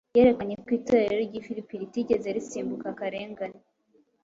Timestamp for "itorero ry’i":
0.79-1.43